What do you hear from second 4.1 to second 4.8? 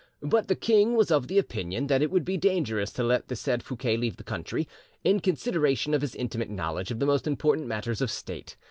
the country,